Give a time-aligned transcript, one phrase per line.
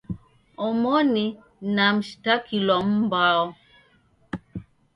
[0.65, 1.25] Omoni
[1.75, 3.47] na mshitakilwa mbao